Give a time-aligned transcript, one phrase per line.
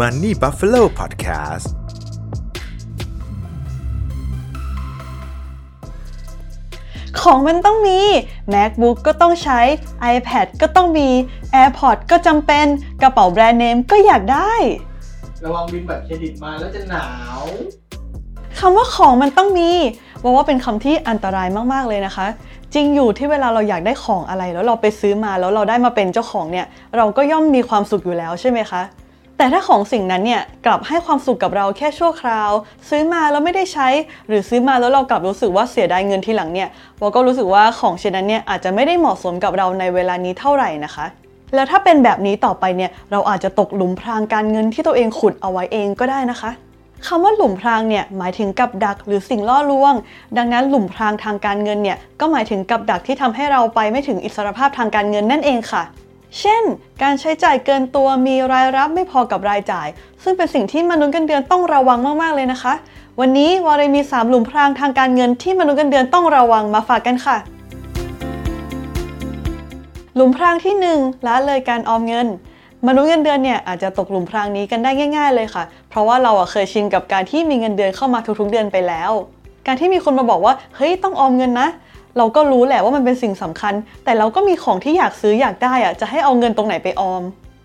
[0.00, 1.86] Money Buffalo Podcast ๆ
[7.20, 8.00] ของมันต้องมี
[8.54, 9.60] MacBook ก็ต้องใช้
[10.14, 11.08] iPad ก็ต้องมี
[11.54, 12.66] AirPods ก็จำเป็น
[13.02, 14.52] กระเป๋าแบรนด์เนมก็อยากได้
[15.44, 17.06] ระวังบินบัตรเครดิตมาแล้วจะหนา
[17.40, 17.44] ว
[18.58, 19.70] คำว่าของมันต้องมี
[20.22, 22.26] บอกว่าเป็นคำที่อันตรายมาก ๆ เลยนะคะ
[22.74, 26.66] จริงอยู่ที่เวลาเราอยากได้ของอะไรแล้วเราไปซื้อมาแล้วเราได้มาเป็นเจ้าของเนี่ย
[26.96, 28.82] เราก็ย่อมมีความสุขอยู่แล้วใช่ไหมคะ
[29.38, 32.50] แต่ถ้าของสิ่งนั้นเนี่ยกลับให้ความสุขกับเราแค่ชั่วคราว
[32.88, 33.88] ซื้อมาแล้วไม่ได้ใช้
[34.28, 36.68] หรือซื้อมาแล้วเรากลับรู้สึกว่าเสียดายเงินทีหลังเนี่ย
[36.98, 41.06] เราก็รู้สึกว่าของชิ้นนั้นเนี่ยอาจจะไม่ได้เหมาะสมกับเราในเวลานี้เท่าไหร่นะคะ
[41.54, 46.50] แล้วถ้าเป็นแบบนี้ต่อไปเนี่ยเราอาจจะตกหลุมพรางการเงินที่ตัวเองขุดเอาไว้เองก็ได้นะคะ
[47.06, 49.94] คำว่าหลุมพรางเนี่ยหมายถึงกับดักหรือสิ่งล่อลวง
[50.36, 55.82] ดังนั้นหลุมพรางทางการเงินเนี่ยก็หมายถึงกับดักที่ทำให้เราไปไม่ถึงอิสรภาพทางการเงินนั่นเองค่ะ
[56.40, 56.62] เช่น
[57.02, 59.88] การใช้จ่ายเกินตัวมีรายรับไม่พอกับรายจ่าย
[60.22, 62.74] ซึ่งเป็นสิ่งที่มนุษย์เงินเดือนต้องระวังมาก ๆ เลยนะคะ
[63.20, 67.36] วันนี้วาเรมี 3 หลุมพรางทางการเงินที่มนุษย์เงินเดือนต้องระวังมาฝากกันค่ะ
[70.14, 72.26] หลุมพรางที่1ละเลยการออมเงิน
[72.86, 79.10] มนุษย์เงินเดือนเนี่ยอาจจะตกหลุมพรางนี้กันได้ง่าย ๆ เลยค่ะ เพราะว่าเราอะเคยชินกับการที่มีเงินเดือนเข้ามาทุกๆเดือนไปแล้ว
[79.66, 81.68] การที่มีคนมาบอกว่าเฮ้ยต้องออมเงินนะ
[82.16, 87.22] เราก็รู้แหละว่ามันเป็นสิ่งสำคัญ แต่เราก็มีของที่อยากซื้ออยากได้อะจะให้เอาเงินตรงไหนไปออม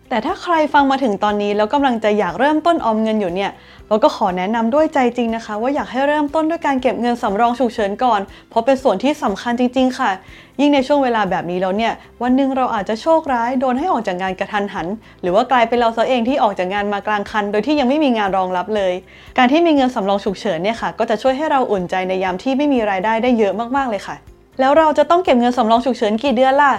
[0.10, 3.52] แต่ถ้าใครฟังมาถึงตอนนี้แล้วกำลังจะอยากเริ่มต้นออมเงินอยู่เนี่ย
[3.88, 10.12] เราก็ขอแนะนำด้วยใจจริงนะคะ ว่าอยากให้เริ่มต้นด้วยการเก็บเงินสำรองฉุกเฉินก่อน เพราะเป็นส่วนที่สำคัญจริง ๆ ค่ะ
[10.60, 11.94] ยิ่งในช่วงเวลาแบบนี้แล้วเนี่ย
[12.24, 14.88] วันหนึ่งเราอาจจะโชคร้ายโดนให้ออกจากงานกระทันหัน
[15.22, 18.94] หรือว่ากลายเป็นเราซะเองที่ออกจากงานมากลางคัน โดยที่ยังไม่มีงานรองรับเลย
[19.38, 26.74] การที่มีเงินสำรองฉุกเฉินเนี่ยค่ะ ก็จะช่วยให้เราอุ่นใจในยามที่ไม่มีรายได้ได้เยอะมากๆเลยค่ะ แล้วเราจะต้องเก็บเงินสำรองฉุกเฉินกี่เดือนล่ะ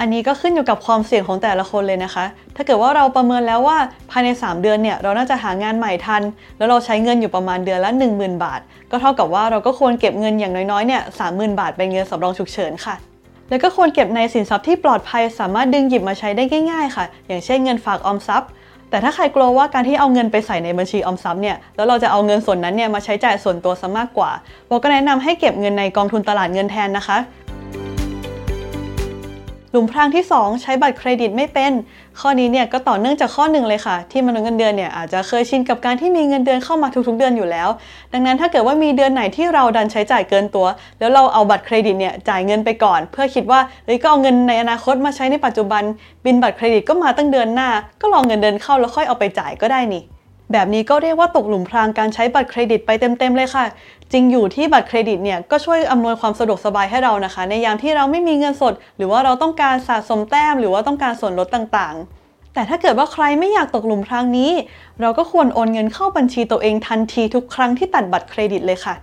[0.00, 2.24] อันนี้ก็ขึ้นอยู่กับความเสี่ยงของแต่ละคนเลยนะคะ
[2.56, 3.78] ถ้าเกิดว่าเราประเมินแล้วว่า
[4.10, 6.22] ภายใน 3 เดือนเนี่ยเราน่าจะหางานใหม่ทัน
[6.56, 12.94] แล้วเราใช้เงินอยู่ประมาณเดือนละ 10,000 บาท ก็เท่ากับว่าเราก็ควรเก็บเงินอย่างน้อยๆเนี่ย30,000บาทเป็นเงินสำรองฉุกเฉินค่ะ
[13.48, 18.50] แล้วก็ควรเก็บในสินทรัพย์ที่ปลอดภัยสามารถดึงหยิบมาใช้ได้ง่าย ๆ ค่ะ อย่างเช่นเงินฝากออมทรัพย์
[18.94, 24.30] แต่ถ้าใครกลัวว่าการที่เอาเงินไปใส่ในบัญชีออมทรัพย์เนี่ยแล้วเราจะเอาเงินส่วนนั้นเนี่ยมาใช้จ่ายส่วนตัวซะมากกว่า
[24.68, 27.18] เราก็แนะนำให้เก็บเงินในกองทุนตลาดเงินแทนนะคะ
[29.74, 31.72] หลุมพรางที่ 2 ใช้บัตรเครดิตไม่เป็น
[32.20, 37.68] ข้อนี้เนี่ยก็ต่อเนื่องจากข้อหนึ่งเลยค่ะ ที่มนุษย์เงินเดือนเนี่ยอาจจะเคยชินกับการที่มีเงินเดือนเข้ามาทุกๆเดือนอยู่แล้ว
[38.12, 40.66] ดังนั้นถ้าเกิดว่ามีเดือนไหนที่เราดันใช้จ่ายเกินตัว
[40.98, 45.82] แล้วเราเอาบัตรเครดิตเนี่ยจ่ายเงินไปก่อน เพื่อคิดว่าเฮ้ยก็เอาเงินในอนาคตมาใช้ในปัจจุบัน
[46.24, 47.68] บินบัตรเครดิตก็มาตั้งเดือนหน้า
[48.00, 50.04] ก็รองเงินเดือนเข้าแล้วค่อยเอาไปจ่ายก็ได้นี่
[50.54, 53.64] แบบนี้ก็เรียกว่าตกหลุมพรางการใช้บัตรเครดิตไปเต็มๆเลยค่ะ
[54.12, 64.50] จริงอยู่ที่บัตรเครดิตเนี่ยก็ช่วยอำนวยความสะดวกสบายให้เรานะคะ ในยามที่เราไม่มีเงินสด หรือว่าเราต้องการสะสมแต้ม หรือว่าต้องการส่วนลดต่างๆแต่ถ้าเกิดว่าใครไม่อยากตกหลุมพรางนี้
[65.00, 68.94] เราก็ควรโอนเงินเข้าบัญชีตัวเองทันทีทุกครั้งที่ตัดบัตรเครดิตเลยค่ะ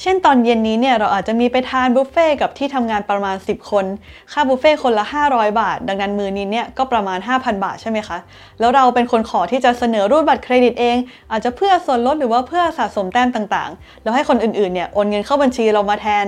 [0.00, 3.84] เช่นตอนเย็นนี้เนี่ยเราอาจจะมีไปทานบุฟเฟ่กับที่ทำงานประมาณ 10 คน
[4.32, 8.18] ค่าบุฟเฟ่คนละ 500 บาท ดังนั้นมือนี้เนี่ยก็ประมาณ 5,000 บาทใช่ไหมคะ
[8.60, 10.96] แล้วเราเป็นคนขอที่จะเสนอรูดบัตรเครดิตเอง
[11.30, 16.26] อาจจะเพื่อส่วนลดหรือว่าเพื่อสะสมแต้มต่างๆ แล้วให้คนอื่นๆเนี่ยโอนเงินเข้าบัญชีเรามาแทน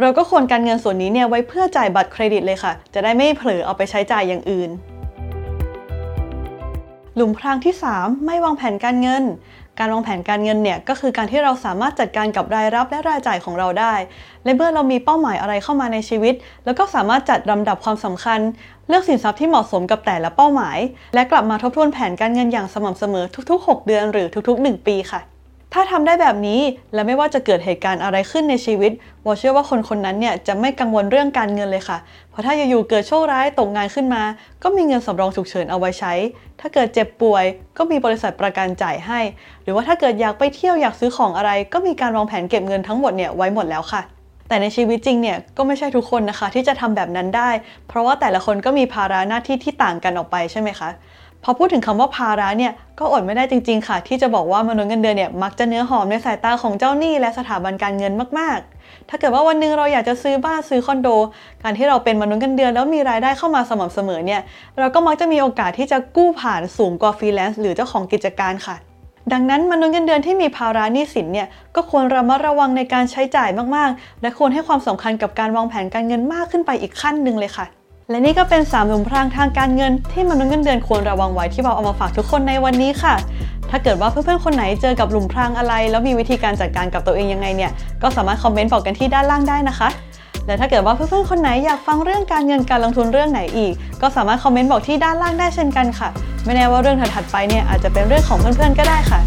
[0.00, 4.72] เราก็ควรการเงินส่วนนี้เนี่ยไว้เพื่อจ่ายบัตรเครดิตเลยค่ะ จะได้ไม่เผลอเอาไปใช้จ่ายอย่างอื่น
[7.16, 9.24] หลุมพรางที่ 3 ไม่วางแผนการเงิน
[9.78, 13.94] การวางแผนการเงินเนี่ยก็คือการที่เราสามารถจัดการกับรายรับและรายจ่ายของเราได้
[14.44, 16.34] และเมื่อเรามีเป้าหมายอะไรเข้ามาในชีวิต
[16.64, 18.40] แล้วก็สามารถจัดลำดับความสำคัญ
[18.88, 20.78] เลือกสินทรัพย์ที่เหมาะสมกับแต่ละเป้าหมาย
[21.14, 25.31] และกลับมาทบทวนแผนการเงินอย่างสม่ำเสมอทุก ๆ 6 เดือนหรือทุก ๆ 1 ปีค่ะ
[25.72, 26.60] ถ้าทำได้แบบนี้
[26.94, 28.92] และไม่ว่าจะเกิดเหตุการณ์อะไรขึ้นในชีวิต
[29.24, 31.98] วอเชื่อว่าคนคนนั้นเนี่ยจะไม่กังวลเรื่องการเงินเลยค่ะ
[32.30, 34.22] เพราะถ้าอยู่ๆเกิดโชคร้ายตกงานขึ้นมา
[34.62, 36.12] ก็มีเงินสำรองฉุกเฉินเอาไว้ใช้
[36.60, 37.44] ถ้าเกิดเจ็บป่วย
[37.78, 39.20] ก็มีบริษัทประกันจ่ายให้
[39.62, 44.02] หรือว่าถ้าเกิดอยากไปเที่ยวอยากซื้อของอะไร ก็มีการวางแผนเก็บเงินทั้งหมดเนี่ยไว้หมดแล้วค่ะ
[44.48, 47.50] แต่ในชีวิตจริงเนี่ยก็ไม่ใช่ทุกคนนะคะที่จะทำแบบนั้นได้
[47.88, 50.88] เพราะว่าแต่ละคนก็มีภาระหน้าที่ที่ต่างกันออกไปใช่ไหมคะ
[51.44, 61.08] พอพูดถึงคำว่าภาระเนี่ยก็อดไม่ได้จริง ๆ ค่ะ ที่จะบอกว่ามนุษย์เงินเดือนเนี่ยมักจะเนื้อหอมในสายตาของเจ้าหนี้และสถาบันการเงินมากๆ ถ้าเกิดว่าวันหนึ่งเราอยากจะซื้อบ้านซื้อคอนโด
[61.62, 64.40] การที่เราเป็นมนุษย์เงินเดือนแล้วมีรายได้เข้ามาสม่ำเสมอเนี่ย
[64.78, 68.76] เราก็มักจะมีโอกาสที่จะกู้ผ่านสูงกว่าฟรีแลนซ์หรือเจ้าของกิจการค่ะ
[69.32, 77.66] ดังนั้นมนุษย์เงินเดือนที่มีภาระหนี้สินเนี่ยก็ควรระมัดระวังในการใช้จ่ายมากๆ และควรให้ความสำคัญกับการวางแผนการเงินมากขึ้นไปอีกขั้นหนึ่งเลยค่ะ
[78.10, 83.14] และนี่ก็เป็น3หลุมพรางทางการเงิน ที่มนุษย์เงินเดือนควรระวังไว้ที่เราเอามาฝากทุกคนในวันนี้ค่ะ
[83.70, 87.70] ถ้าเกิดว่าเพื่อนๆคนไหนเจอกับหลุมพรางอะไร แล้วมีวิธีการจัดการกับตัวเองยังไงเนี่ย
[88.02, 89.88] ก็สามารถคอมเมนต์บอกกันที่ด้านล่างได้นะคะ
[90.46, 93.72] และถ้าเกิดว่าเพื่อนๆคนไหนอยากฟังเรื่องการเงินการลงทุนเรื่องไหนอีก
[94.02, 96.08] ก็สามารถคอมเมนต์บอกที่ด้านล่างได้เช่นกันค่ะ
[96.44, 99.20] ไม่แน่ว่าเรื่องถัดๆไปเนี่ยอาจจะเป็นเรื่องของเพื่อนๆก็ได้ค่ะ